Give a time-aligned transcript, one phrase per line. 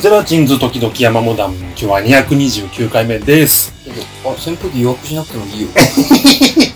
[0.00, 3.72] ゼラチンズ時々山モダン、今日は229回目です。
[4.24, 5.66] あ、扇風機予約しなくてもいいよ。
[5.66, 5.74] いい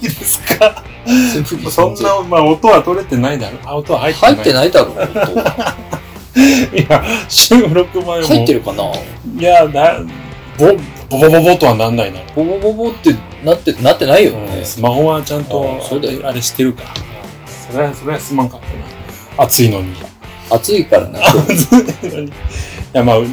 [0.00, 0.82] ですか？
[1.06, 3.58] 扇風機そんな、まあ音は取れてないだろ。
[3.64, 4.34] あ、音は入ってない。
[4.34, 4.98] 入ってないだろ、音
[5.36, 5.76] は。
[6.74, 8.26] いや、収録前も。
[8.26, 8.92] 入ってるかな？
[8.92, 10.00] いや、な、
[10.58, 10.72] ボ、
[11.08, 12.18] ボボボボとはなんないな。
[12.34, 13.14] ボボボボって
[13.44, 14.64] なって、なってないよねうん。
[14.64, 16.88] スマホはちゃんとあ、そうだよあれしてるから。
[17.46, 19.44] それは、それはすまんかったな。
[19.44, 19.94] 暑いのに。
[20.50, 21.20] 暑いからね。
[22.92, 23.26] や、まあ、う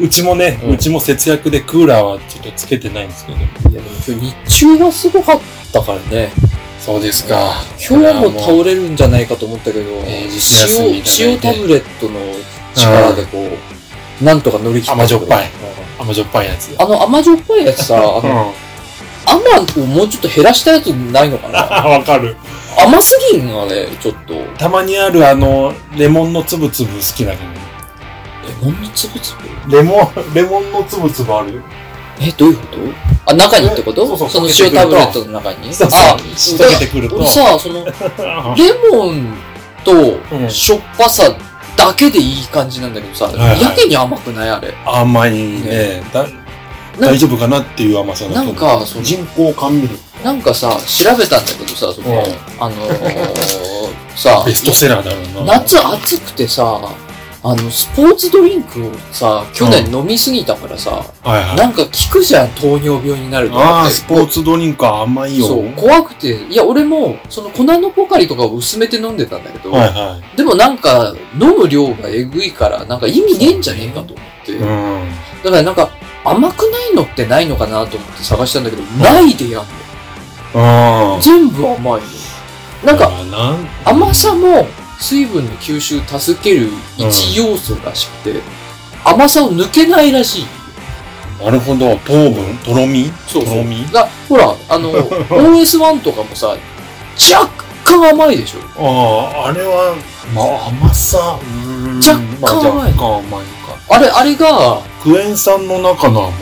[0.00, 3.38] うちもね、うんうちも節約でクーラーはちょっとつけてないんですけど。
[3.38, 5.40] いや、でも今日日中はすごかっ
[5.72, 6.30] たからね。
[6.78, 7.52] そうですか。
[7.78, 12.20] 今日も倒れるんじゃないかと思ったけど、平日休みいただい塩、て塩タブレットの
[12.74, 13.48] 力でこ
[14.20, 14.92] う、なんとか乗り切った。
[14.92, 15.50] 甘じょっぱい
[15.98, 16.76] うん甘じょっぱいやつ。
[16.78, 18.68] あの甘じょっぱいやつさ、あの、うん。
[19.26, 21.84] 甘をもうちょっと減らしたやつないのかな？
[21.84, 22.36] あ、 わかる。
[22.78, 24.34] 甘すぎんあれ、ちょっと。
[24.34, 27.44] レたまにあるあの、レモンのつぶつぶ好きだけ
[28.62, 29.76] モンのつぶつぶど。
[29.78, 31.62] レモン、レモンのつぶつぶあるよ。
[32.20, 32.78] え、どういうこと？
[33.26, 34.02] あ、中にってこと？
[34.02, 34.74] えそうそうの溶けてくると。
[34.76, 35.72] 塩タブレットの中に？
[35.74, 36.00] そうそう。
[36.00, 37.16] あ、溶けてくると。
[37.16, 37.84] 俺さ、その、
[38.56, 39.36] レモン
[39.84, 40.50] とうん。
[40.50, 41.32] しょっぱさ
[41.76, 43.60] だけでいい感じなんだけどさ、はいはい。
[43.62, 44.50] やけに甘くない？
[44.50, 44.74] あれ。
[44.84, 46.02] 甘いね。
[46.12, 46.24] だ
[46.98, 49.82] な大丈夫かなっていう甘さなんかその人工甘味。
[49.88, 49.94] 料。
[50.24, 52.24] なんかさ、調べたんだけどさ、その、うん。
[52.60, 55.52] あのー、さ、ベストセラーだろうな。
[55.60, 56.80] 夏暑くてさ、
[57.42, 61.56] あの、スポーツドリンクをさ、去年飲みすぎたからさ、はいはい。
[61.56, 63.90] なんか効くじゃん、糖尿病になるとああ。
[63.90, 65.46] スポーツドリンクは甘いよ。
[65.46, 74.52] そう、怖くて、いや、俺も、その粉のポカリとかを薄めて飲んでたんだけど、はいはでもなんか、飲む量がえぐいから、なんか意味ねえんじゃねえかと思って。
[74.52, 74.58] い。
[74.58, 75.08] うん。
[75.44, 75.90] だからなんか、
[76.24, 79.64] 甘くないのってないのかなと思って探したんだけど、ないでやん
[80.54, 81.14] の。
[81.14, 81.20] うん。
[81.20, 82.28] 全部甘いの。
[82.84, 83.10] なんか、
[83.84, 84.66] 甘さも
[85.00, 88.40] 水分の吸収助ける一要素らしくて、
[89.04, 90.46] 甘さを抜けないらしい。
[91.42, 91.96] なるほど。
[91.98, 92.58] 糖分？
[92.64, 93.12] とろみ？
[93.28, 93.86] そうそうとろみ？
[93.92, 94.92] だほら、あの、
[95.30, 97.48] OS1 とかもさ、若
[97.84, 98.58] 干甘いでしょ。
[98.76, 99.94] ああ、あれは、
[100.34, 103.94] まあ甘さ、うーん若干まあ甘い若干甘いか。
[103.94, 106.36] あれ、あれが、クエン酸の中の甘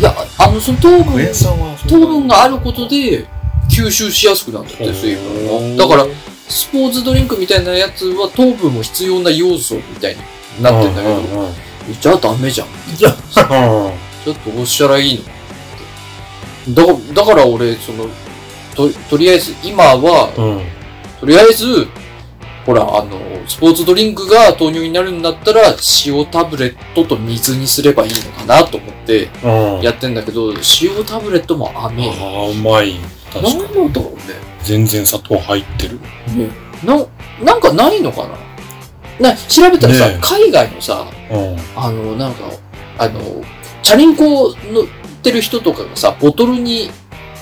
[0.00, 3.26] いや、あの、その糖みクエン分、酸は糖分があることで
[3.70, 5.84] 吸収しやすくなるんだって、水分が。
[5.84, 6.06] だから、
[6.48, 11.52] スポーツドリンクみたいなやつは糖分も必要な要素みたいになってんだけど、
[12.00, 12.68] じゃあダメじゃん。
[12.68, 12.70] い
[13.00, 13.10] や、
[14.24, 15.24] ちょっとどうしたらいい
[16.66, 18.08] のだだから俺、その、
[18.74, 20.62] と、とりあえず、今は、うん。
[21.20, 21.86] とりあえず、
[22.66, 29.80] ほら、あの、スポーツドリンクが糖尿になるんだったら、塩タブレットと水にすればいいのかなと思ってうん。
[29.80, 32.08] やってんだけど、塩タブレットも甘い。
[32.10, 32.96] ああ、うまい。
[33.32, 33.58] 確かに。
[33.58, 34.18] なんだろう
[34.64, 35.98] 全然砂糖入ってる。
[36.34, 36.46] ね。
[36.46, 36.50] ね
[36.84, 37.06] な、
[37.42, 38.28] なんかないのか
[39.20, 39.30] な？
[39.30, 41.56] な、調べたらさ、ねえ海外のさ、うん。
[41.74, 42.44] あの、なんか、
[42.98, 43.42] あの、
[43.82, 44.86] チャリンコ乗っ
[45.22, 46.90] てる人とかがさ、ボトルに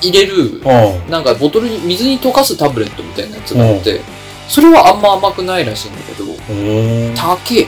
[0.00, 1.10] 入れる、うん。
[1.10, 4.00] なんかボトルに水に溶かすタブレットみたいなやつがあって、
[4.48, 7.14] それはあんま甘くないらしいんだけど、うん。
[7.14, 7.66] 高え。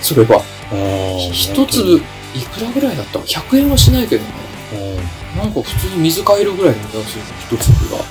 [0.00, 0.42] それは。
[0.72, 4.30] うん一粒、いくらぐらいだったの ?100 円はしないけどね。
[4.72, 8.04] うんなんか普通に水買えるぐらいの値段するの、一粒が。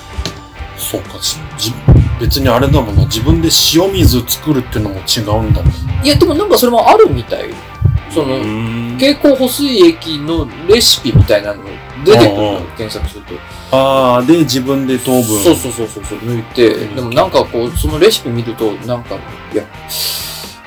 [0.78, 1.36] そうか、じ
[1.70, 1.74] じ
[2.20, 5.72] 別にあれだもんな、自分で塩水作るっていうのも違うんだもん。
[6.04, 7.50] いや、でもなんかそれもあるみたい。
[8.14, 11.62] その、ん蛍光補水液のレシピみたいなの
[12.04, 13.22] 出てくるの、検索する
[13.70, 13.76] と。
[13.76, 15.24] ああ、で、自分で糖分。
[15.24, 19.16] そうそうそうそう抜いて、うんでもなんかこう、そのレシピ見ると、なんか、
[19.52, 19.64] いや、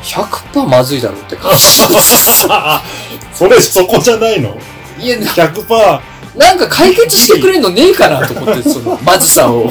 [0.03, 1.63] 100%まずいだろうって感じ。
[3.33, 4.55] それ、そこじゃないの？
[4.99, 6.10] いや、?100%。
[6.35, 9.69] なんか解決してくれんのねえかなと思って、その、まずさを。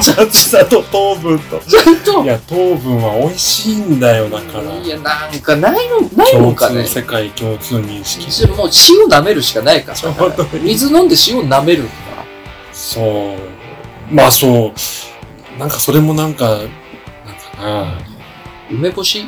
[0.00, 1.58] ちゃんと糖分と。
[1.60, 4.74] ちゃんとい、や、糖分は美味しいんだよ、だから。
[4.76, 7.00] いや、なんかないの、ないの共かね通、。
[7.00, 8.30] 世界共通認識。
[8.30, 9.98] それもう塩舐めるしかないから。
[10.60, 11.92] 水飲んで塩舐めるんだ。
[12.72, 14.14] そう。
[14.14, 14.74] まあそ
[15.56, 15.58] う。
[15.58, 16.68] なんかそれもなんか、なんか
[17.62, 17.98] な、
[18.70, 19.24] 梅干し？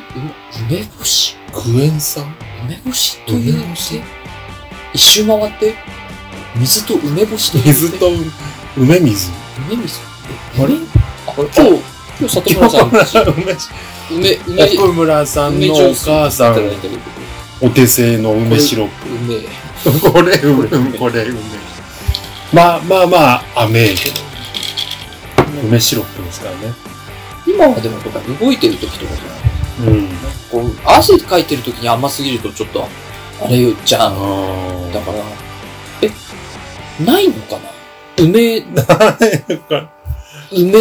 [0.60, 1.36] 梅梅干し？
[1.52, 2.34] クエン酸？
[2.66, 4.00] 梅干しという梅干し
[4.94, 5.74] 一周回って
[6.56, 8.10] 水と梅干しという水と
[8.76, 9.30] 梅水
[9.70, 10.00] 梅水？
[10.58, 10.74] あれ？
[11.26, 11.60] あ、今日、
[12.18, 12.70] 今日里村
[13.06, 13.28] さん、
[14.10, 16.56] 梅、梅、い奥村さんのお母さん
[17.60, 18.90] お手製の梅シロッ
[19.24, 19.42] 梅。
[19.82, 20.10] プ。
[20.10, 21.40] これ梅、これ梅。
[22.52, 24.16] まあまあまあ、甘えけど。
[25.64, 26.72] 梅シロップですからね。
[27.46, 29.94] 今はでもとか動いてる時とかじゃない？
[29.94, 30.08] うん。
[30.50, 32.88] こう、汗かいてる時に甘すぎるとちょっと、
[33.44, 34.92] あれよ、じゃあん。
[34.92, 35.18] だーから、
[36.02, 36.10] え、
[37.04, 37.70] ないのかな？
[38.18, 39.18] 梅、なんか、
[40.52, 40.78] 梅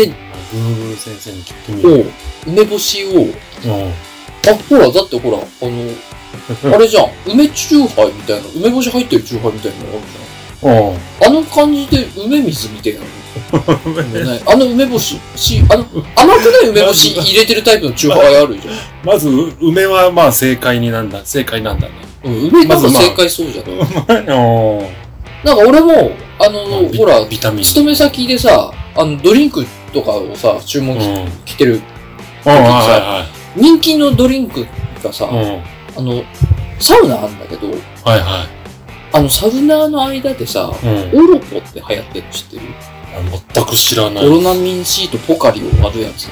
[0.51, 2.01] Google 先生に聞いてみる。
[2.01, 2.05] を、
[2.45, 3.29] 梅干しを、うん。
[3.29, 5.91] あ、ほら、だってほら、あの、
[6.75, 10.21] あれじゃん、梅チューハイみたいな、梅干し入ってるチューハイみたいなのがあるじゃん。
[10.61, 10.97] うん。
[11.25, 13.05] あの感じで梅水みたいなの。
[14.31, 15.85] ね、あの梅干し、し、あの、
[16.15, 18.75] 甘くない梅干し入れてるタイプのチューハイあるじゃん。
[19.03, 19.29] まず、
[19.59, 22.10] 梅はまあ正解になんだ、正解なんだね。
[22.23, 23.69] うん、梅正解そうじゃん。
[23.69, 23.77] うん。
[25.43, 27.63] なんか俺も、あの、ビほら、ビタミン。
[27.63, 30.97] 勤め先でさ、あの、ドリンクとかをさ、注文。
[31.45, 31.81] 来てる、
[32.43, 33.25] は
[33.55, 34.67] 人気のドリンク
[35.03, 35.27] がさ。
[35.31, 36.23] あの、
[36.79, 37.75] サウナあるんだけど、は
[38.15, 38.45] いは
[39.13, 40.85] あの、サウナーの間でさ、い。
[40.85, 41.25] うん。
[41.25, 42.61] オロポって流行ってるの知ってる？
[43.53, 44.27] 全く知らない。
[44.27, 46.29] オロナミン C とポカリを割るやつ。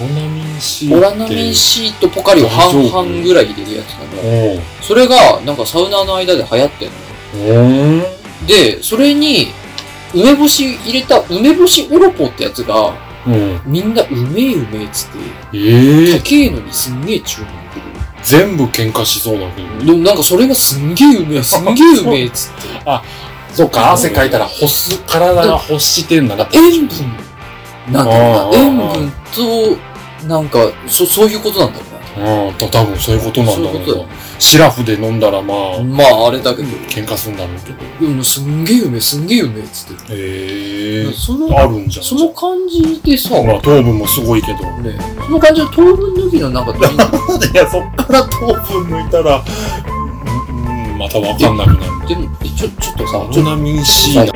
[0.00, 4.54] オナミン C オラナミン C とポカリを半々ぐらい入れるやつなの。
[4.54, 4.60] うん。
[4.80, 8.04] それが、なんかサウナーの間で流行ってんの。
[8.46, 9.48] で、それに、
[10.14, 12.94] 梅干し入れた梅干しオロポってやつが、
[13.26, 13.60] うん。
[13.64, 15.18] みんなうめえうめえっつって、
[15.54, 17.52] ええ高えのにすんげえ注文来
[18.22, 19.68] 全部喧嘩しそうだけど。
[19.78, 19.86] る。
[19.86, 22.62] でもなんかそれがすんげえうめえ、すんげえうめえっつって。
[23.54, 26.48] そうか、汗かいたら干す、体が欲してんだな。
[26.52, 27.31] 塩分
[27.90, 28.58] なんだろうな。
[28.58, 29.12] 塩分
[30.20, 34.08] と、なんか、そ、そういうことなんだろうん、と多分そういうことなんだろうなそういうこと。
[34.38, 35.96] シラフで飲んだらまあ、うな。
[35.96, 36.68] まあ、あれだけど。
[36.88, 38.06] 喧嘩するんだろうけど。
[38.06, 40.12] うん、すんげえうめえ、すんげえうめえっつって。
[40.12, 41.12] へえ。
[41.12, 42.04] その、あるんじゃん。
[42.04, 44.58] その感じでさ、まあ糖分もすごいけど。
[44.82, 49.42] ね、その感じの糖分抜きのなんかドリンクいや、そっから糖分抜いたら、
[49.88, 52.08] うん、うんまたわかんなくなる。
[52.08, 54.26] でも、えちょ、ちょっとさ、ちょっとオナミン C だ。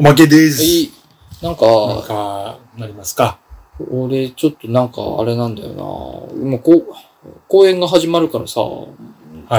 [0.00, 0.64] おまけです。
[0.64, 0.92] いい。
[1.42, 3.38] なんなんか、か、なりますか？
[3.90, 5.82] 俺、ちょっとなんか、あれなんだよな。
[5.82, 6.86] もう、こう、
[7.48, 8.88] 公演が始まるからさ、は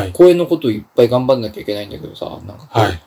[0.03, 0.11] い。
[0.11, 2.99] 公演のこといっぱい頑張んなきゃいけないんだけどさ、なんかはい。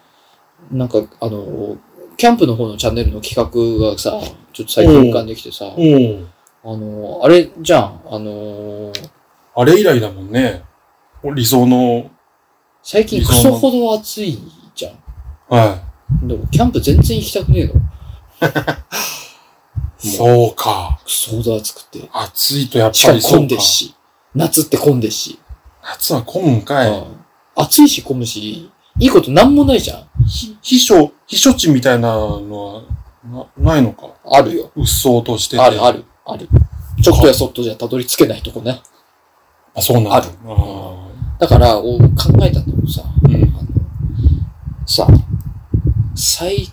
[0.71, 1.77] なんか、あの、
[2.17, 4.13] キャンプの方のチャンネルの企画がさ、
[4.53, 5.65] ちょっと最近浮かんできてさ。
[5.67, 8.93] あの、あれじゃん、あの、
[9.57, 10.63] あれ以来だもんね。
[11.35, 12.13] 理想の、
[12.81, 14.39] 最近クソほど暑い
[14.77, 14.93] じゃん。
[15.49, 17.73] はでも、キャンプ全然行きたくねえの。
[20.03, 20.09] い。
[20.17, 21.01] そうか。
[21.05, 22.09] クソほど暑くて。
[22.13, 23.47] 暑いとやっぱりそうか。
[23.47, 23.95] でっし。
[24.35, 25.39] 夏って混んでっし。
[25.83, 26.91] 夏は混むんかい。
[26.91, 27.25] うん
[27.57, 28.69] 暑いし混むし、
[28.99, 30.27] いいことなんもないじゃん。
[30.27, 32.83] ひ秘書、秘書地みたいなのは、
[33.25, 34.09] な、ないのか？
[34.29, 34.73] あるよ。
[34.75, 35.63] うっそうとしてて。
[35.63, 35.93] あるあ。
[35.93, 36.05] る。
[36.27, 36.49] ある。
[37.01, 38.83] ちょっとやそっとじゃたどり着けないとこね。
[39.75, 40.17] あ、そうなんだ。
[40.17, 41.09] あるあ
[41.39, 42.07] だから、お考
[42.43, 43.45] えたんだけどさ、ーうん。
[43.57, 43.69] あの
[44.87, 45.07] さ、
[46.15, 46.69] 最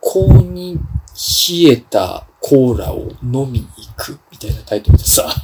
[0.00, 5.28] 高に冷えたコーラを飲みに行くみたいなタイトルでさ、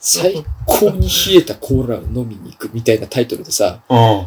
[0.00, 4.26] 最高に冷えたコーラを飲みに行くみたいなタイトルでさ、うん。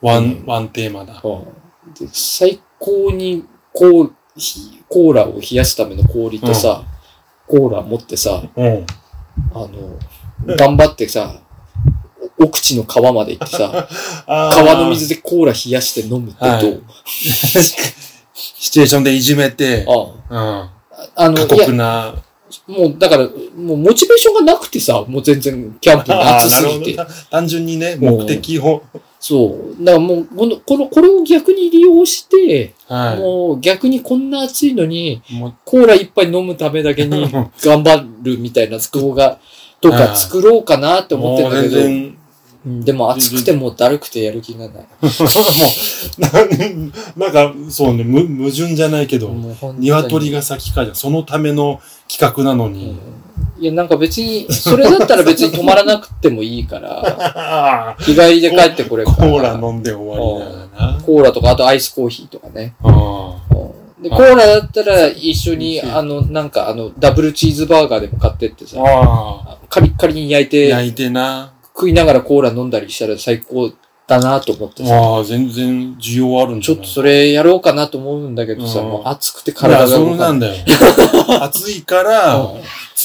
[0.00, 1.20] ワン、うんワンテーマだ。
[1.22, 1.44] うん
[1.92, 6.84] で最高にコーひコーラを冷やすための氷とさ、
[7.46, 8.86] コーラ持ってさ、うん。
[9.52, 11.53] あの、頑張ってさ、お
[12.38, 13.88] 奥地の川まで行ってさ、
[14.26, 16.80] 川の水でコーラ冷やして飲むってどう、はい
[18.34, 19.92] シチュエーションでいじめて、あ
[20.30, 20.38] うん。
[20.38, 20.72] あ
[21.14, 22.14] あの、過酷な。
[22.66, 23.24] もう、だから、
[23.56, 26.96] もうモチベーションがなくてさ、もう全然キャンプにあ暑ーなるほどすぎて。
[26.96, 28.82] た単純にね、もう目的を。
[29.20, 29.84] そう。
[29.84, 35.22] だからもう、この、この、これを逆に利用して、はもう逆にこんな暑いのに、
[35.64, 37.30] コーラ一杯飲むためだけに
[37.62, 39.38] 頑張るみたいな動画
[39.80, 41.76] とか作ろうかなって思ってんだけど、
[42.66, 44.68] うんでも暑くてもうだるくてやる気がない。
[44.72, 46.20] もう、
[47.18, 49.30] ななんか、そうね、む矛盾じゃないけど、
[49.78, 50.96] 鶏が先かじゃん。
[50.96, 52.96] そのための企画なのうんに。
[53.58, 57.02] いや、なんか別に、それだったら別に止まらなくてもいいから、
[57.90, 59.16] あ 日帰りで帰ってこれから。
[59.16, 61.00] コーラ飲んで終わりだな。
[61.02, 62.74] コーラとか、あとアイスコーヒーとかね。
[62.82, 63.36] あ
[64.02, 71.53] で、あコーラだったら一緒に、あの、なんかあの、ダブルチーズバーガーでも買ってってさ、あカリッカリに焼いて、焼いてな。
[71.74, 73.72] 食いながらコーラ飲んだりしたら最高
[74.06, 76.82] だなと思ってさ、ああ、全然需要あるんじゃない？
[76.82, 80.02] ちょっとそれやろうかなと思うんだけどさ、うんもう暑くて体がそ。
[80.04, 80.54] うなんだよ。
[81.42, 82.56] 暑いから、う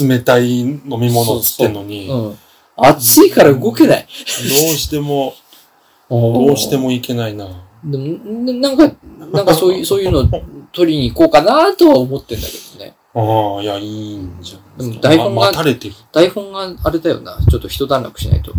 [0.07, 2.37] 冷たい飲み物っつってんのに、んうん。
[2.77, 4.01] 暑いから動けない。
[4.01, 5.33] どうしても、
[6.09, 6.77] どどうして。
[6.77, 7.47] もいけないな。
[7.83, 8.91] でも、んなんか、
[9.31, 10.29] なんかそういう、そういうの
[10.73, 12.93] 取りに行こうかなとは思ってんだけどね。
[13.21, 14.89] ああ、いや、いいんじゃん。
[14.89, 15.95] でも台本がまれてる。
[16.11, 17.37] 台本があれだよな。
[17.49, 18.53] ちょっと一段落しないと。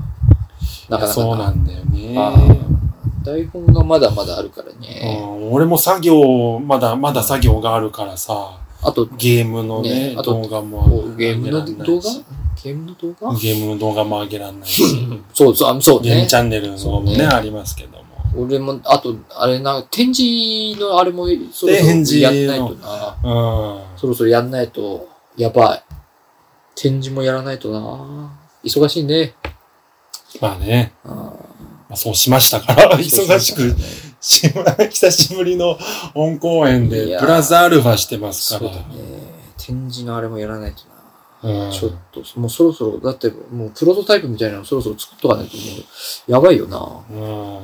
[0.89, 2.15] なかなかそうなんだよあね。
[2.16, 5.20] ー台本がまだまだあるからうね。
[5.20, 12.03] ん俺も作業、まだ、まだ作業があるからさ、あと、ゲームのね、ねあと動画もゲームの動画？
[12.03, 12.24] し
[12.65, 13.35] ゲームの動画？
[13.39, 14.82] ゲームの動画も上げらんないし、
[15.35, 16.37] そうそう、あそうねゲームチ。
[16.37, 17.99] ャンネルのもね、そうねありますけども。
[18.36, 23.16] 俺も、あと、あれな、展示のあれもそろそろやんないとな。
[23.23, 23.98] うん。
[23.98, 25.82] そろそろやんないと、やばい。
[26.74, 28.32] 展示もやらないとな。
[28.65, 29.35] 忙しいね。
[30.40, 33.74] まあね、あまあ、そうしましたから、ー忙しく、
[34.20, 35.77] し久しぶりの
[36.15, 38.70] 本公演で、プラスアルファしてますから。
[38.73, 39.20] そうだね。
[39.57, 40.90] 展示のあれもやらないとな。
[41.43, 45.62] うんちょっと、もうそろそろ、だってもうプロトタイプみたいなのそろそろ作っとかないとも
[46.28, 46.78] う、やばいよな。
[47.11, 47.59] うん。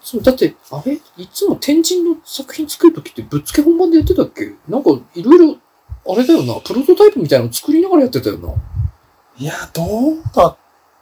[0.00, 1.00] そう、だって、あれ？
[1.16, 4.54] いつも天神の作品作るときってぶっつけ本番でやってたっけ？
[4.68, 5.56] なんか、いろいろ、
[6.06, 8.54] あれだよな、プロトタイプみたいなの作りながらやってたよな。
[9.38, 10.56] いや、どうだっ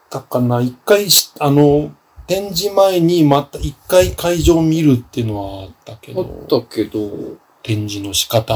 [0.09, 0.61] たかな？
[0.61, 1.93] 一回し、あの、
[2.27, 7.11] 展示前にまた一回会場を見るっていうのはあったけあど、ったけど、
[7.63, 8.55] 展示の仕方。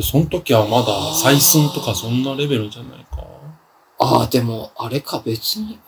[0.00, 3.26] その時はまだ採寸とかそんなレベルじゃないか。
[3.98, 5.78] ああ、でも、あれか、別に、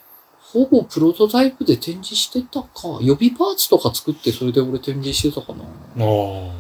[0.54, 2.68] ほぼプロトタイプで展示してたか。
[3.00, 5.64] 予備パーツとか作って、それで俺展示してたかな。
[5.64, 6.52] ああ。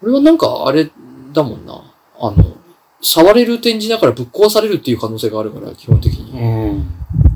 [0.00, 0.90] 俺はなんか、あれ
[1.34, 1.74] だもんな。
[2.18, 2.42] あの、
[3.02, 6.40] 触れる展示だからぶっ壊されるっていう可能性があるから、基本的に。
[6.40, 6.86] うん。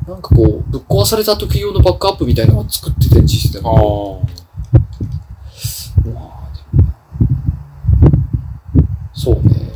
[0.08, 3.84] なんかこう、ぶっ壊された時用のバックアップみたいなのを作って展示してたあから。
[3.84, 3.84] あ。
[3.84, 3.90] ま
[6.00, 6.96] あ、でもな
[9.12, 9.72] そうね。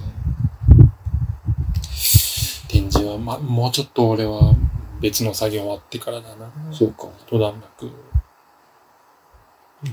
[2.69, 4.55] 展示は、ま、もうちょっと俺は
[5.01, 6.51] 別の作業終わってからだな。
[6.73, 7.09] そうか。
[7.27, 7.91] 一段落。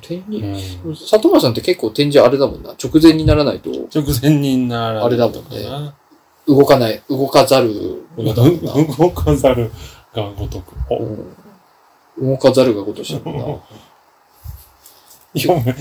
[0.02, 0.96] 展う示、ん。
[0.96, 2.72] 里村さんって結構展示あれだもんな。
[2.72, 5.94] 直前にならないと直前にならあれだもんね。
[6.48, 8.04] 動かない、動かざる。
[8.18, 9.72] 動かざる
[10.14, 10.74] がごとく。
[10.90, 11.36] おうん
[12.20, 13.56] 動かざるがごとしだもんな。
[15.36, 15.76] い読む。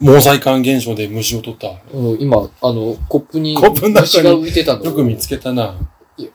[0.00, 1.68] 毛細管現象で虫を取った。
[1.92, 5.74] うん今、あの、コップにコップの中に虫が浮いてたのをよく見つけたな。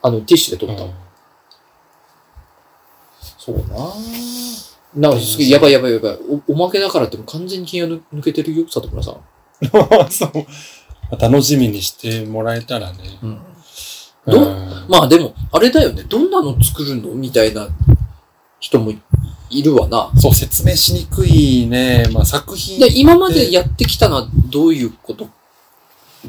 [0.02, 0.84] あの、ティッシュで取った。
[0.84, 0.90] うん
[3.48, 3.56] そう
[5.00, 6.18] ななんかすげえ、やばいやばいやばい。
[6.48, 9.20] お、おまけだからってもう完全に気が抜抜けてるよ、里村さん。
[10.10, 10.32] そう。
[11.10, 12.98] まあ楽しみにしてもらえたらね。
[13.22, 13.40] うん。
[14.26, 16.04] どうんまあでも、あれだよね。
[16.04, 17.68] どんなの作るのみたいな
[18.60, 18.98] 人もい
[19.50, 20.10] いるわな。
[20.16, 22.06] そう、説明しにくいね。
[22.12, 22.78] まあ作品。
[22.78, 25.28] で、今までやってきたのはどういうこと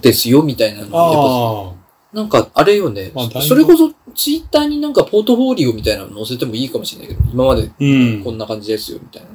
[0.02, 3.41] ですよみたいなのあぱなんか、あれよねまあ。
[3.41, 7.72] それこそ、ツイッターになんかポートフォリオみたいなの載せてもいいかもしれないけど、今まであ。
[7.80, 8.31] うんこ。
[8.31, 9.30] んな感じですよ、みたいな。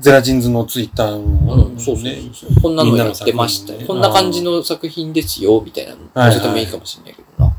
[0.00, 2.18] ゼラジンズのツイッターの、うん、そうね。
[2.62, 7.54] こんなのやってましたねこんな感じの作品ですよ、みたいなの載せてもいいかもしれないけどな。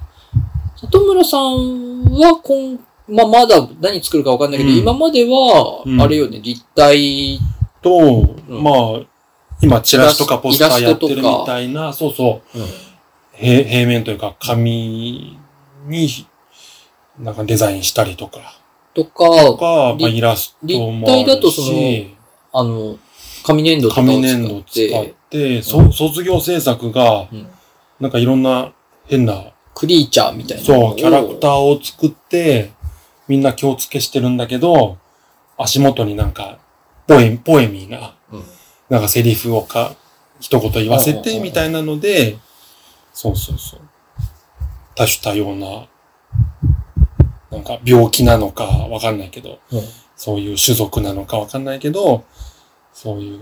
[0.76, 7.40] 里村さんは、こん、まあ、まだ何作るかわかんないけど、うん今まではう、んあれよね、立体、
[7.82, 7.90] と、
[8.50, 9.00] うんまあ、
[9.62, 12.60] 今、チラシとかポスターやってるみたいな、そうそう、
[13.34, 15.37] 平面というか紙
[15.88, 16.28] に、
[17.20, 18.60] なんかデザインしたりとか、
[18.94, 21.26] ととか、か、りまあ、イラストもあるし。
[21.26, 22.04] 立体だとその
[22.54, 22.98] あの、
[23.44, 27.48] 紙粘土とかを紙粘土使っ、使ってて、そ卒業制作が、うん
[28.00, 28.74] なんかいろんな
[29.08, 30.64] 変な、クリーチャーみたいな。
[30.64, 32.70] そう、キャラクターを作って、
[33.28, 35.00] みんな気をつけしてるんだけど、
[35.58, 36.60] 足元になんか、
[37.08, 38.44] ポエポエミーな、うん
[38.90, 39.96] なんかセリフをか、
[40.40, 42.38] 一言言わせて、うんうんうんみたいなので、
[43.14, 43.82] そうそうそう。
[44.98, 45.88] 多種多様な、
[47.52, 49.82] なんか病気なのかわかんないけど、うん
[50.18, 52.26] そういう種族なのかわかんないけど、
[52.92, 53.40] そういう、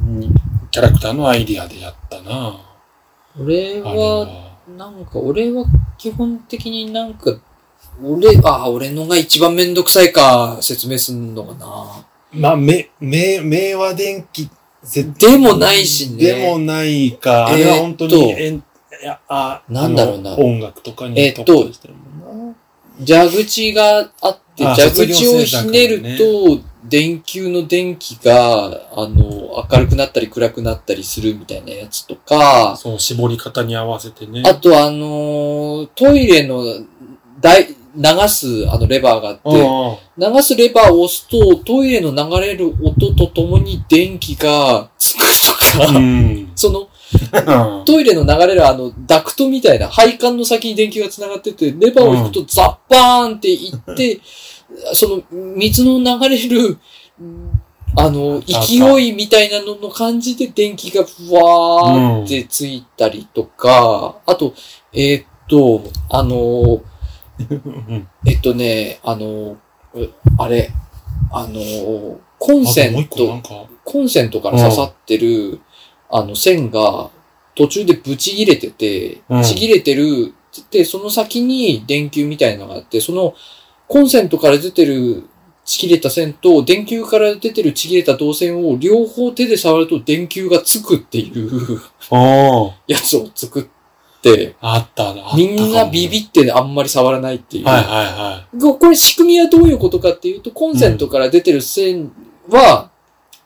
[0.00, 0.30] に
[0.70, 2.58] キャラクターのアイディアでやったな
[3.38, 4.56] 俺は、は。
[4.78, 5.66] なんか、俺は
[5.98, 7.38] 基本的になんか、
[8.02, 12.06] 俺、あ、俺のが一番めんどくさいか、説明すんのかな。
[12.32, 14.48] まあ、め、め、明和電機、
[14.82, 17.48] ぜでもないしねでもないか。
[17.48, 18.64] あれは本当えーっとに、えん、
[19.02, 22.54] いや、あ、なんだろうな音楽とかにえーっと特化してるもんな。
[23.06, 34.42] 蛇口があって、あ蛇口をひねると、電球の電気が、あの、明るくなったり暗くなったりするみたいなやつとか、そう、絞り方に合わせてね。
[34.46, 36.62] あとあのートイレの
[37.40, 37.66] 大、
[37.98, 45.18] 流すあのレバーがあって、うん流すレバーを押すと、トイレの流れる音とともに電気がつく
[45.76, 46.52] とか、うん。
[46.54, 46.86] その、うん
[47.84, 54.20] トイレの流れるあの、ダクトみたいな、配管の先に電気が繋がってて、レバーを引くとザッパーンっていって、
[54.92, 55.22] その、
[55.56, 56.78] 水の流れる、
[57.96, 64.54] あの、勢いみたいなのの感じで電気がふわーってついたりとか、あと、
[64.92, 66.82] えーっと、あの、
[67.38, 68.08] うん。
[68.26, 69.56] えっとね、あの、
[69.94, 70.70] えあれ、
[71.32, 73.42] あの、コンセント、
[73.84, 75.60] コンセントから刺さってる、
[76.10, 77.10] あの、線が
[77.54, 80.34] 途中でブチ切れてて、うんちぎれてる、
[80.70, 83.34] で、その先に電球みたいなのがあって、その
[83.88, 85.24] コンセントから出てる
[85.64, 91.80] ちぎれた線と、電球から出てるちぎれた導線を両方手で触ると電球がつくっていう
[92.10, 93.64] あ やつを作っ
[94.22, 95.10] て、あ、あったな。
[95.10, 97.64] あったかもみんなビビってあんまり触らないっていう。
[97.64, 102.12] はいはいはここれ仕組みはどういうことかっていうと、コンセントから出てる線
[102.48, 102.90] は、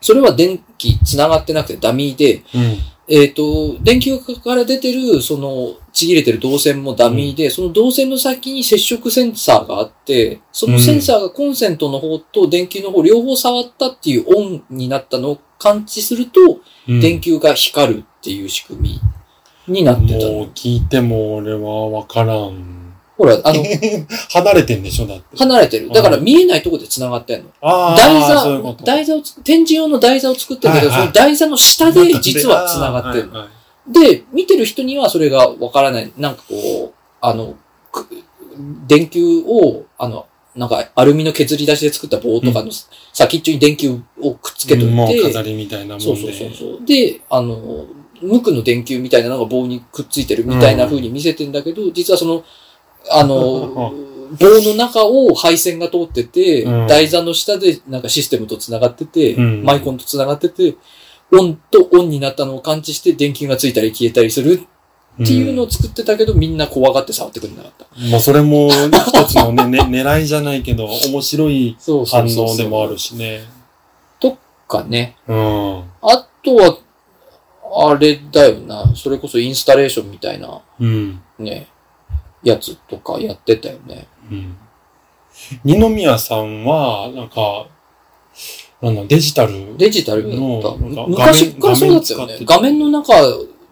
[0.01, 2.43] それは電気繋がってなくてダミーで、い。
[2.55, 2.79] うん。
[3.13, 16.41] えっ、と、電球から出てる、その、ちぎれてる導線もダミーで、その導線の先に接触センサーがあって、そのセンサーがコンセントの方と電球の方両方触ったっていうオンになったのを感知すると、
[16.89, 19.01] うん電球が光るっていう仕組
[19.67, 20.33] みになってたの。
[20.33, 22.80] もう聞いても俺はわからん。
[23.21, 23.63] ほら、あの、
[24.33, 25.37] 離れてんでしょだって。
[25.37, 25.91] 離れてる。
[25.91, 27.51] だから見えないとこで繋がってんの。
[27.61, 28.85] あ台あ、そういうこ座、と。
[28.85, 33.33] 台座を展示用の台座を作ってるけど、はいはいその台座の下で実は繋がってるの。
[33.35, 33.51] はいはい
[33.89, 36.13] で、見てる人にはそれがわからない。
[36.17, 37.57] なんかこう、あの、
[37.93, 38.07] く
[38.87, 42.71] 電球を、あの、なんかアルミの削り出しで作った棒とかの
[43.13, 46.05] 先っちょに電球をくっつけといて、もう飾りみたいなもんで。
[46.05, 46.87] そうそうそうそう。
[46.87, 47.87] で、あの、
[48.21, 52.45] 無垢の電球みたいなのが棒にくっついてるみたいな風に見せてんだけど、実はその、
[53.11, 53.95] あの、
[54.39, 60.77] 棒の中を配線が通ってて、うん台座の下でなんかシステムと繋がってて、うんマイコンと繋がってて、
[61.33, 64.63] オンとオンになったのを感知して電球がついたり消えたりする
[65.23, 68.07] っていうのを作ってたけど、みんな怖がって触ってくれなかった。
[68.09, 73.43] もうそれも一つのね、 ね、狙いじゃないけど、面白いそう反応でもあるしね。
[74.71, 75.17] かね。
[75.27, 75.85] うん。
[76.01, 76.79] あとは、
[77.91, 78.95] あれだよな。
[78.95, 81.21] それこそインスタレーションみたいなうん。
[81.39, 81.67] ね、
[82.43, 84.07] やつとかやってたよね。
[84.31, 84.57] うん。
[85.65, 87.67] 二宮さんは、なんか、
[88.83, 89.77] なんだ、デジタル。
[89.77, 90.77] デジタルの
[91.09, 92.39] 昔からそうだったよね。
[92.41, 93.15] 画画面面の中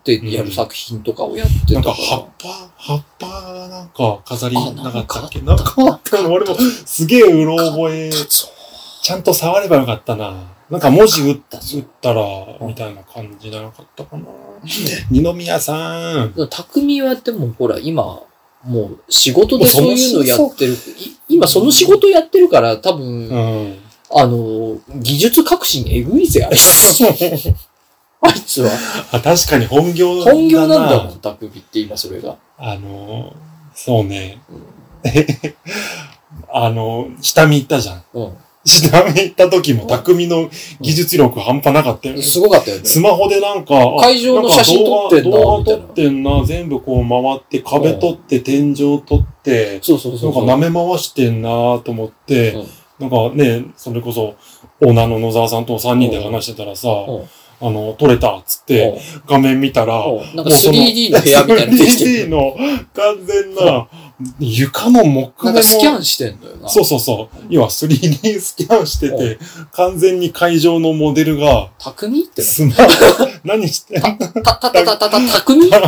[0.05, 1.97] でやる作品とかをやってなんたか。
[1.97, 5.41] から葉っぱ、葉っぱなんか飾りあなかったっけ？
[5.41, 6.33] ななんんかかあったの？
[6.33, 10.53] 俺もすげえうろ覚え、ちゃんと触ればよかったな。
[10.71, 12.23] なんか文字打っだそう打ったら、
[12.61, 14.25] みたいな感じじゃなかったかな。
[15.11, 16.35] 二宮さん。
[16.51, 18.21] 匠はでもほら、今、
[18.69, 20.75] もう仕事でそういうのやってる。
[20.75, 20.77] い
[21.29, 23.79] 今その仕事やってるから多分、うん。
[24.11, 27.05] あの、技術革新えぐいぜ、あいつ。
[28.21, 28.71] あいつは。
[29.13, 30.33] あ、確かに本業だな。
[30.33, 32.37] 本業なんだもん、匠って今それが。
[32.57, 33.35] あの、
[33.75, 34.41] そうね。
[34.51, 34.63] うん
[36.53, 38.05] あの、下見行ったじゃん。
[38.15, 38.33] う
[38.69, 40.51] 下見行った時も匠の
[40.81, 42.23] 技術力半端なかったよねん。。
[42.23, 42.85] すごかったよね。
[42.85, 46.45] スマホでなんか、あ会場の写真撮ってんな動画撮ってんな。
[46.45, 50.33] 全部こう回って、壁撮って、天井撮って、そうそうそう。
[50.47, 51.49] なんか舐め回してんな
[51.85, 52.67] と思って、うん
[52.99, 54.35] なんかね、それこそ、
[54.81, 57.25] オーナーの野沢さんと3人で話してたらさ、うん
[57.61, 62.29] あの、撮れたっつって、画面見たら、うんなんかもうその 3D の部屋みたいなのできて 3D る。
[62.29, 62.57] の
[62.95, 63.89] 完全な、
[64.41, 66.69] 床の木目もスキャンしてんのよな。
[66.69, 67.47] そうそうそう。
[67.49, 69.39] 要は 3D スキャンしてうて、
[69.73, 72.63] 完全に会場のモデルが、匠ってス
[73.45, 74.19] 何してんの？
[74.43, 75.71] た、たたたたた、匠？
[75.71, 75.81] な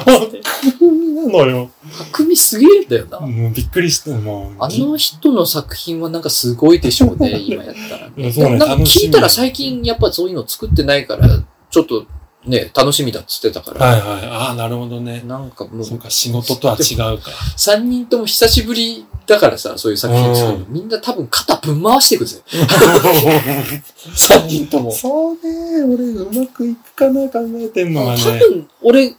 [1.28, 1.70] のよ。
[2.12, 3.19] 匠すげえんだよな。
[3.19, 4.55] もうびっくりして、もう。
[4.61, 11.28] あの人の作品はなんかすごいでしょうね、今やったらいやそうねなんか楽しみ聞いたら最近やっぱそういうの作ってないから、
[11.70, 12.07] ちょっと
[12.44, 13.86] ね、楽しみだっつってたから。
[13.86, 14.26] はいはい。
[14.30, 15.22] ああ、なるほどね。
[15.26, 17.30] なんかもう、そうか、仕事とは違うか。
[17.56, 20.64] 三人とも久しぶりだからさ、そういう作品作るの。
[20.64, 22.40] うみんな多分肩ぶん回していくぜ。
[24.14, 24.90] 三人とも。
[24.90, 28.22] そうね、俺うまくいくかな考えてんのがね。
[28.22, 29.14] 多分、俺、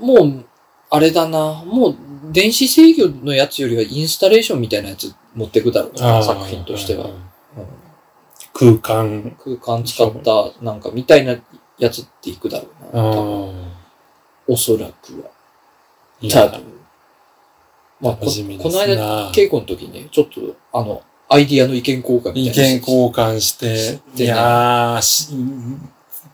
[0.00, 0.44] もう、
[0.88, 1.96] あれだな、もう、
[2.32, 7.10] 電子制御のやつよりはインスタレーションみたいなやつ持っていくだろうな、作品としては。
[8.54, 9.36] 空間。
[9.44, 11.36] 空間使った、なんか、みたいな
[11.82, 13.02] やつっていくだろうな。
[14.46, 15.30] おそらくは。
[16.30, 16.62] 多分。
[18.00, 22.74] まあ、この間、稽古の時ね、ちょっと、あの、アイディアの意見交換み意たいな。
[22.74, 25.28] 見交換して、でねいやーし、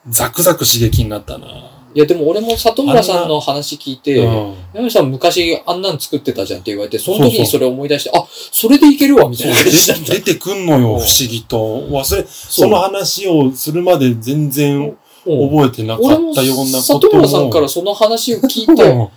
[0.08, 1.46] ザクザク刺激になったな。
[1.94, 10.14] いや、でも俺も里村さんの話聞いて、うん山口さん昔あんなん作ってたじゃんって言われて、そのそうそう時にそれを思い出して、あ、それでいけるわ、みたいな感じだった。
[10.14, 11.86] 出てくんのよ、不思議と。
[11.88, 14.98] 忘れ、その話をするまで全然うん
[15.28, 19.08] 覚えてなか俺もったようなこと里村さんからその話を聞いて、うん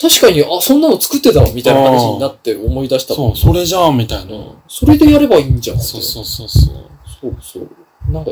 [0.00, 3.14] 確かに、あ、そんなの作ってたわ、みたいな話になって思い出した。
[3.14, 4.32] そう、それじゃん、みたいな。
[4.32, 5.80] うんそれでやればいいんじゃん。
[5.80, 6.74] そうそうそうそう。
[7.20, 8.12] そうそう。
[8.12, 8.30] なんか、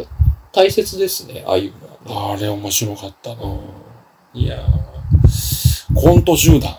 [0.52, 1.72] 大切ですね、ああいう
[2.08, 2.38] のはね。
[2.38, 3.42] あれ面白かったな。
[3.42, 3.58] うん
[4.34, 6.76] いやーコント集団。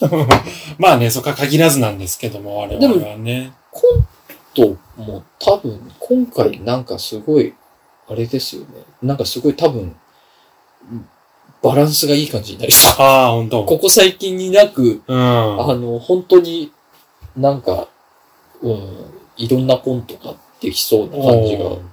[0.78, 3.52] まあね、そこは限らずなんですけども、我々はね。
[3.70, 4.06] コン
[4.54, 7.52] トも多分、今回なんかすごい、
[8.10, 8.68] あれですよね。
[9.02, 9.94] なんかすごい多分、
[11.62, 12.94] バランスがいい感じになりそう。
[12.98, 13.64] ああ、ほんと。
[13.66, 15.16] ここ最近になく、うん。
[15.16, 16.72] あの、本当に
[17.36, 17.88] なんか、
[18.62, 19.06] うん、
[19.36, 21.66] いろんなコントができそうな感じが。
[21.66, 21.90] うん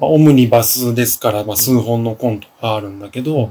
[0.00, 3.50] まあオムニバスですから、まあ、数本のコントがあるんだけど、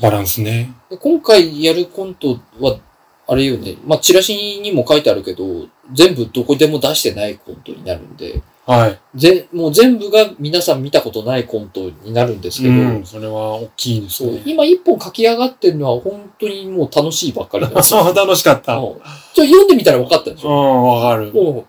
[0.00, 0.72] バランスね。
[0.88, 2.78] で今回やるコントは、
[3.26, 8.98] あれよね、まあ、チラシにも書いてあるけど、全部どこでも出してないコントになるんで、はい。
[9.14, 14.42] ぜもう全部が皆さん見たことないコントになるんですけど、うん、それは大きいですね。
[14.46, 18.02] 今一本書き上がってるのは本当にもう楽しいばっかりなんですよ。
[18.04, 18.76] そう、楽しかった。
[18.76, 18.94] うん、うん
[19.34, 20.48] じゃあ読んでみたら分かったでしょ？
[20.84, 21.32] わかる。
[21.32, 21.66] も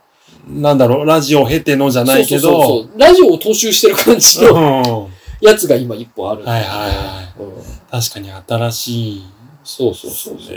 [0.48, 4.54] なんだろう、ラジオ経てのじゃうないけそうそうど、そうラジオを踏襲してる感じうん。
[4.54, 5.08] のは
[5.42, 6.50] やつが今一本あるんで。
[6.52, 7.52] いはいはうんい。
[7.92, 9.24] 確かに新しい。
[9.64, 10.56] そうそうそうそう。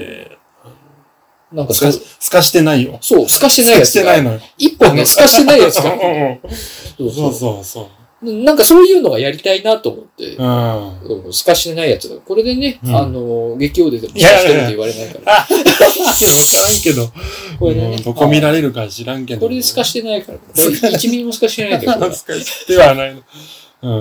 [1.52, 2.98] ねなんかすか、すかしてないよ。
[3.00, 4.02] そう、透かしてないやつが。
[4.02, 4.40] すかしてないのよ。
[4.58, 7.86] 一本ね、透かしてないやつそうそうそそう。
[8.20, 10.34] なんかそういうのがやりたいなと思って。
[10.34, 11.00] うん。
[11.24, 12.20] うん、透かしてないやつが。
[12.20, 15.32] これでね、うんあの、劇場ででも透かしてるって言われないから。
[15.38, 17.12] わからんけど。
[17.60, 18.02] これでねうん。
[18.02, 19.40] どこ見られるか知らんけど。
[19.42, 20.38] これで透かしてないから。
[20.38, 21.98] これ1ミリも透かしてないんだよ。
[21.98, 23.22] これすかしてはないの。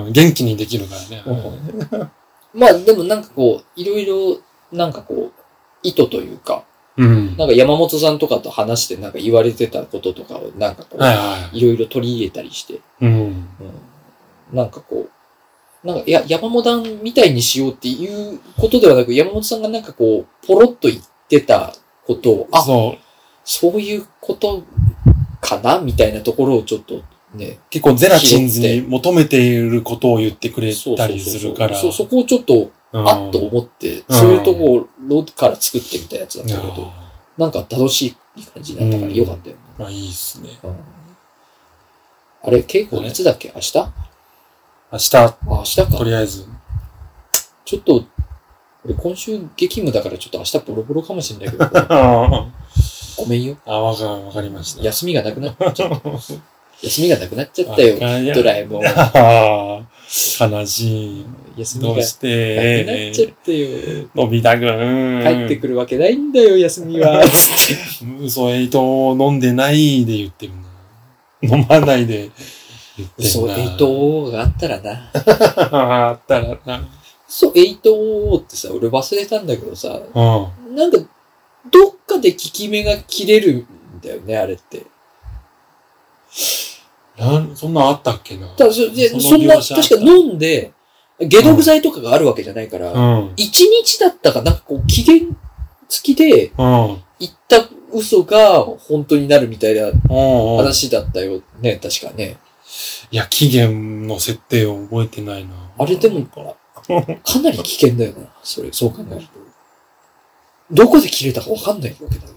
[0.06, 0.12] うん。
[0.12, 2.10] 元気にできるからね。
[2.56, 4.40] まあでもなんかこう、いろいろ、
[4.72, 5.42] なんかこう、
[5.84, 6.64] 意図というか、
[6.98, 7.38] うん。
[7.38, 12.82] なんか山本さんとかと話してなんか言われてたこととかをなんかこう、はいはいろいろ取り入れたりして、い。
[13.02, 13.10] うん。
[13.12, 13.46] うん、
[14.52, 15.08] なんかこ
[15.84, 21.74] う、なんか、いや、山本さんみたいにしようっていうことではなく、山本さんがなんかこう、ポロッと言ってた
[22.06, 23.04] ことを、あ、そう。
[23.46, 24.64] そういうこと
[25.40, 27.02] かなみたいなところをちょっと
[27.38, 31.78] ね、結構ゼラチンズに求めていることを言ってくれたりするから。
[31.78, 39.62] そう、そこをちょっと、うんあっと思って、そういうところから作ってみたやつだったけど、あなんか楽しい感じになったからよかったよね。
[39.78, 40.50] ーまあいいっすね。
[40.64, 40.76] うん
[42.44, 43.52] あれ、稽古いつだっけ？
[43.54, 43.78] 明日？
[43.80, 43.92] あ、
[44.94, 46.04] 明日、明日かと。
[46.06, 46.46] りあえず。
[47.66, 48.06] ちょっと、
[48.86, 52.48] 俺今週激務だからちょっと明日ボロボロかもしれないけど、あ、
[53.18, 53.58] ごめんよ。
[53.66, 54.84] わか、わかりました。
[54.84, 56.10] 休みがなくなっちゃった。
[56.82, 57.98] 休みがなくなっちゃったよ。
[58.34, 58.84] ドラえもん。
[60.40, 61.26] 悲しい。
[61.58, 63.68] 休みがなくなってちゃったよ。
[64.16, 65.24] のび太くん。
[65.24, 67.24] 帰ってくるわけないんだよ、休みは。
[68.22, 70.54] 嘘エイト飲んでないで言ってる
[71.42, 71.58] な。
[71.58, 72.30] 飲まないで
[72.98, 73.58] 言ってるな。
[73.58, 75.12] エイトオーがあったらな。
[76.10, 76.88] あったらな。
[77.28, 80.76] そう、エイトオーってさ、俺忘れたんだけどさ、うん。
[80.76, 81.00] なんか、
[81.70, 83.68] どっかで効き目が切れるん
[84.02, 84.84] だよね、あれって。
[87.18, 88.48] なん、そんなんあったっけな？
[88.56, 90.72] ただそでそそんな、確か飲んで、
[91.20, 93.34] 解毒剤とかがあるわけじゃないから、うん。
[93.36, 95.36] 一日だったかなんかこう、期限
[95.90, 97.02] 付きでうん。
[97.20, 100.58] 言った嘘が本当になるみたいなうんうん。
[100.58, 102.38] 話だったよね、確かね。
[103.10, 105.52] いや、期限の設定を覚えてないな。
[105.80, 109.28] あれでも、かなり危険だよな、それ、そう考えると。
[110.70, 112.34] どこで切れたかわかんないわけだよ。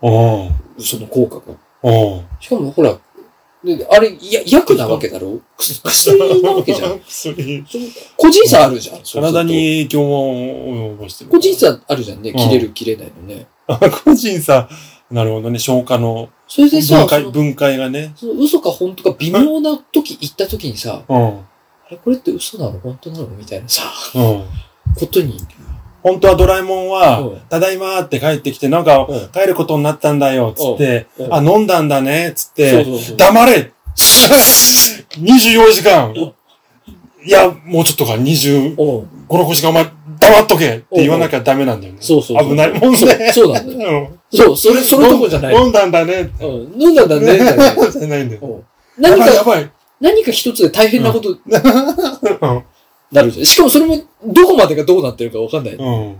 [0.00, 0.82] うん。
[0.82, 1.42] その効果が。
[1.82, 1.90] う
[2.20, 2.24] ん。
[2.40, 2.98] しかもほら、で
[3.90, 5.40] あれ、や、薬なわけだろ？
[5.56, 7.00] く薬なわけじゃん。
[7.06, 7.64] 薬。
[8.16, 9.00] 個人差あるじゃん。
[9.02, 9.54] 体に。
[9.54, 11.30] 影響を及ぼしてる。
[11.30, 12.30] 個人差あるじゃんね。
[12.30, 13.46] うん切れる切れないのね。
[13.66, 14.68] あ 個人差。
[15.10, 15.58] なるほどね。
[15.58, 18.12] 消化のそれでさ、分解、分解がね。
[18.16, 21.26] その嘘か本当か微妙な時、言った時にさ、うん。
[21.28, 21.40] あ
[21.90, 22.78] れこれって嘘なの？
[22.80, 23.26] 本当なの？
[23.28, 23.82] みたいなさ、
[24.14, 24.44] うん。
[24.94, 25.36] ことに。
[26.06, 32.86] 本当はドラえもんは、うんただいまーって帰ってきて、なんか、うん帰ることになったんだよ、つって、うんあ、飲んだんだね、つって。
[33.16, 39.86] 黙れ !24 時間いや、もうちょっとか、25、うん6時間お前、
[40.20, 41.98] 黙っとけって言わなきゃダメなんだよね。
[42.00, 42.44] そうそう。
[42.48, 42.96] 危ないもんね。
[42.96, 43.90] そうそうなんだよ。
[43.90, 44.08] うん
[44.38, 45.54] そう、それ、それとこじゃない。
[45.56, 46.30] 飲んだんだね。
[46.40, 46.82] うん。
[46.82, 47.36] 飲んだんだね。
[47.90, 48.40] じゃないんだよ。
[48.42, 48.62] うん
[48.98, 49.70] 何か、ばい。
[50.00, 51.36] 何か一つで大変なこと
[53.12, 53.46] なるじゃん。
[53.46, 55.74] しかもそれも、どこまでがどうなってるかわかんない。
[55.74, 56.16] うん。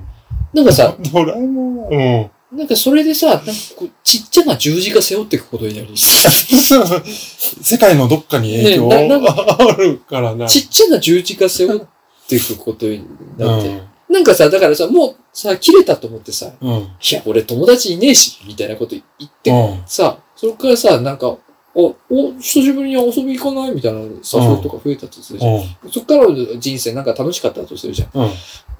[0.52, 2.58] なんかさ、ドラえもんは、うん。
[2.58, 5.88] なんかそれでさ、なんかこう、ちっちゃな十字架背負っていくことになる。
[5.96, 10.46] 世界のどっかに影響ねあるからな。
[10.46, 11.80] ちっちゃな十字架背負っ
[12.28, 13.04] ていくことに
[13.36, 13.68] なって。
[13.68, 16.70] うんなんかさ、だからさ、もうさ、切れたと思ってさ、うん。
[16.70, 19.82] いや、俺友達いねえし、みたいなこと言って、うん。
[19.86, 21.36] さ、それからさ、なんか、
[21.78, 24.18] お、お、久しぶりに遊び行かないみたいな誘い
[24.62, 25.54] とか増えたとするじゃん。
[25.56, 25.92] うん。
[25.92, 28.22] そっからの人生なんか楽しかったとするじゃん。
[28.22, 28.30] うん。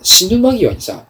[0.02, 1.05] 死ぬ間際にさ、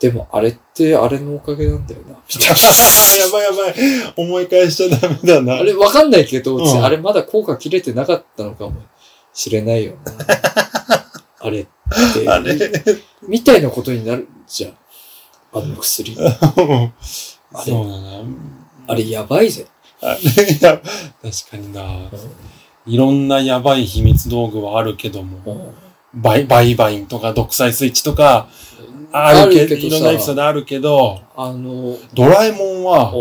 [0.00, 2.18] でもあれってあれのおかげなんだよな。
[2.28, 3.74] みたいやばいやばい。
[4.16, 5.54] 思い返しちゃダメだな。
[5.54, 5.60] な。
[5.60, 8.82] あれわかんないけど、うんあれまだ効果切れてなかったのかも
[9.32, 10.12] しれないよな。
[11.38, 11.66] あれっ
[12.14, 12.28] て。
[12.28, 12.58] あれ
[13.28, 14.76] みたいなことになるじゃん。
[15.52, 16.16] あの薬。
[16.16, 16.26] そう
[17.88, 18.24] だな。
[18.88, 19.66] あれやばいぜ。
[21.22, 22.10] 確かにな。
[22.86, 25.38] いろんなやばい秘密道具はあるけども、
[26.14, 26.20] うん。
[26.22, 28.48] バイ、バイバインとか独裁スイッチとか、
[29.12, 33.12] あるけど、いろんなエピソードあるけど、あの、ドラえもんは、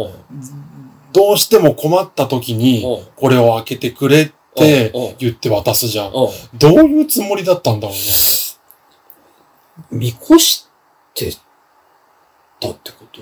[1.14, 2.84] どうしても困った時に、
[3.16, 6.12] これを開けてくれって言って渡すじゃん。
[6.12, 6.30] ど
[6.70, 8.02] ういうつもりだったんだろうね。
[9.92, 10.68] 見越し
[11.14, 11.32] て
[12.60, 13.22] たってこと？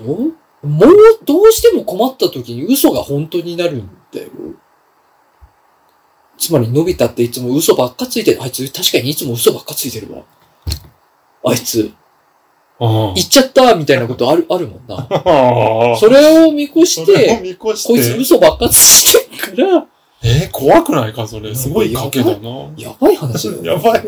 [0.62, 0.90] もう、
[1.24, 4.28] どうしても困った時に嘘が本当になるんだよ。
[6.38, 8.42] つまり、のび太っていつも嘘ばっかついてる。
[8.42, 10.22] あいつ、確かにいつも嘘ばっかついてるわ。
[11.44, 11.92] あいつ、
[12.78, 13.14] うん。
[13.14, 15.06] 言っちゃったみたいなことある、あるもんな。
[15.98, 18.16] それを見越して、見越こいつ。
[18.18, 18.76] 嘘ばっかつ
[19.14, 19.86] いてるから、
[20.22, 21.26] えー怖くないか？
[21.26, 21.54] それ。
[21.54, 22.70] すごい賭けだな。
[22.76, 23.64] やばい話だよ。
[23.74, 24.02] やばい。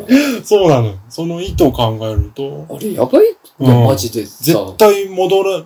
[0.44, 0.94] そうなの。
[1.08, 3.34] その意図を考えると、あれ、やばい？
[3.60, 5.64] うんマジでさ絶、対戻ら、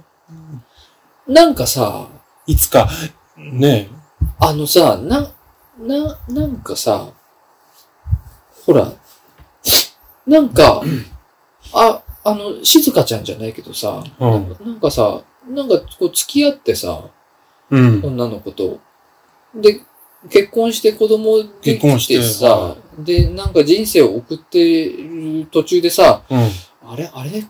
[1.26, 2.08] なんかさ、
[2.46, 2.88] いつか、
[3.36, 3.88] ね
[4.38, 5.30] あのさ、な、
[5.78, 7.08] な、なんかさ、
[8.64, 8.92] ほら、
[10.26, 10.82] なんか、
[11.72, 14.30] あ、あの、静香ちゃんじゃないけどさ、うん。
[14.30, 17.02] なんかなんかさ、なんかこう付き合ってさ、
[17.70, 18.00] うん。
[18.04, 18.80] 女の子と、
[19.54, 19.80] で、
[20.30, 26.38] 結婚して子供で結婚してさ、で、なんか人生を送ってる途中でさ、うん。
[26.88, 27.44] あれ、あれ、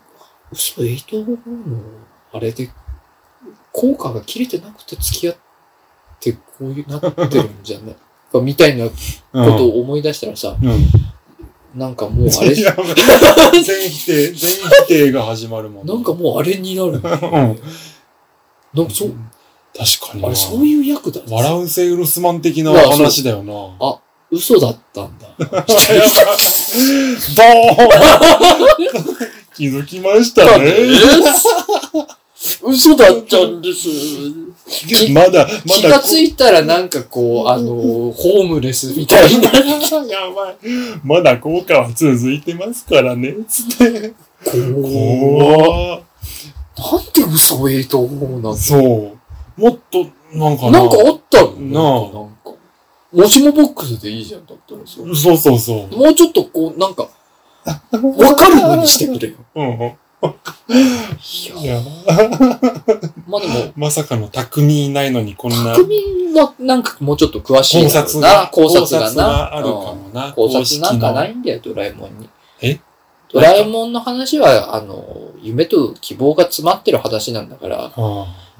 [0.53, 1.17] 嘘、エイト？
[1.19, 1.39] の
[2.33, 2.71] あれで、
[3.77, 5.37] 効果が切れてなくて付き合っ
[6.19, 7.97] てこういうなってるんじゃない
[8.33, 8.93] かみたいなこ
[9.35, 9.45] うん。
[9.59, 11.79] とを思い出したらさ、うん。
[11.79, 15.87] なんかもうあれ、 全否定、全否定が始まるもん。
[15.87, 16.93] なんかもうあれになる。
[16.93, 17.01] うん。
[17.03, 17.07] なん
[17.53, 17.59] か
[18.95, 19.15] そう、
[19.77, 20.29] 確かにな。
[20.29, 21.21] あれそういう役だ。
[21.29, 23.53] 笑うセールスマン的な話だよな。
[23.79, 23.99] あ、
[24.31, 25.27] 嘘だったんだ。
[25.39, 25.69] やばい
[27.37, 27.43] ど
[27.75, 29.17] う
[29.55, 30.73] 気づきましたね。
[32.63, 33.89] 嘘だったんです。
[34.69, 35.49] きまだ、まだ。
[35.67, 37.67] 気がついたらなんかこう、あの、
[38.13, 39.51] ホームレスみたいな。
[39.51, 40.57] やばい。
[41.05, 44.13] まだ効果は続いてますからね、つって。
[44.45, 46.03] 怖っ
[46.77, 49.61] なんで嘘を言うと思うなんてそう。
[49.61, 50.81] もっと、なんかな。
[50.81, 52.53] なんかあったのなあなんか。
[53.13, 54.97] もしもボックスでいいじゃん、だったらさ。
[55.15, 55.97] そうそうそう。
[55.97, 57.09] もうちょっとこう、なんか、
[58.03, 59.37] わかるようにしてくれよ。
[59.55, 59.93] うん。
[60.69, 61.81] いや、
[63.27, 69.55] まあでも、まさかの匠いないのにこんな匠はなんかもうちょっと詳しい考察が、考察がな。
[69.55, 70.33] あるかもな。
[70.33, 72.29] 考察なんかな公いんだよ、ドラえもんに。
[72.63, 72.81] え？
[73.33, 77.93] ドラえもんの話は、あの、夢と希望が詰まってる話なんだから、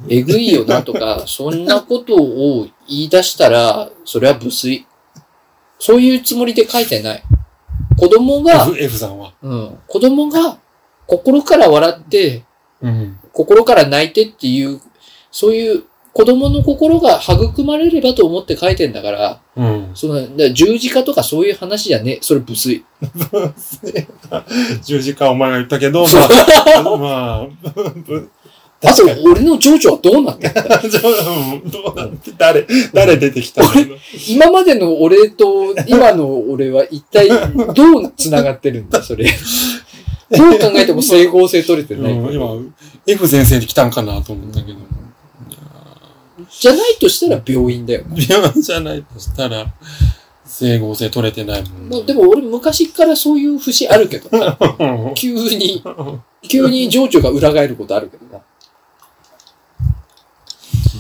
[0.09, 4.87] えぐいよなとか、 そんなことを言い出したら、それは無粋。
[5.79, 7.23] そういうつもりで書いてない。
[7.99, 9.33] 子供あが、F, F さんは。
[9.43, 10.59] うん、子供が
[11.07, 12.45] 心から笑って、
[12.81, 13.19] うん。
[13.33, 14.81] 心から泣いてっていう、
[15.31, 19.91] そういう子供の心が育まれればと思って書いてんだから、うん。
[19.95, 22.19] その、十字架とかそういう話じゃねえ。
[22.23, 22.85] それ無粋。
[24.83, 27.47] 十字架お前が言ったけど、まあ、まあ、
[28.07, 28.31] ぶ
[28.85, 30.63] あと俺の情緒はどうなってんだ？
[30.63, 33.69] うんどうなって、誰、誰出てきたの？
[34.29, 37.29] 今までの俺と今の俺は一体
[37.75, 39.27] どう繋がってるんだ、それ。
[40.31, 42.13] どう考えても整合性取れてない。
[42.13, 42.73] うん、今、
[43.07, 44.79] F 先生で来たんかなと思ったけど。
[46.51, 48.17] じゃないとしたら病院だよな。
[48.17, 49.67] 病院じゃないとしたら、
[50.45, 54.57] 整合性取れてないもんまあでも俺昔からそういう節あるけどな。
[55.15, 55.83] 急に、
[56.49, 58.43] 急に情緒が裏返ることあるけどな。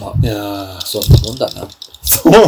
[0.01, 1.68] まあ、いやー、そんなもんだな。
[2.02, 2.39] そんな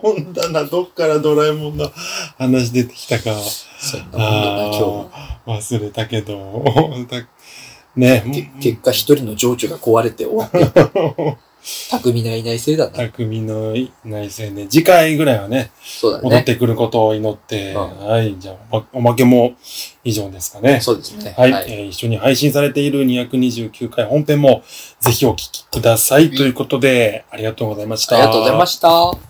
[0.00, 0.64] もんだな。
[0.64, 1.90] どっからドラえもんの
[2.36, 3.34] 話出てきたか。
[3.78, 5.10] そんなもんだな、今
[5.46, 6.64] 日忘れたけど。
[7.08, 7.26] だ
[7.96, 8.22] ね
[8.60, 11.38] け結果一人の情緒が壊れて終わって。
[11.90, 12.92] 匠がいないせいだな。
[12.92, 13.72] 匠の
[14.04, 14.68] 内政ね。
[14.68, 16.24] 次回ぐらいはね、そうだね。
[16.24, 18.38] 戻ってくることを祈って、うはい。
[18.38, 19.54] じゃあ、おまけも
[20.04, 20.80] 以上ですかね。
[20.80, 21.34] そうですね。
[21.36, 24.62] はい、えー一緒に配信されている229回本編も
[25.00, 26.30] ぜひお聞きください。
[26.30, 28.16] ということで、ありがとうございました。
[28.16, 29.27] ありがとうございました。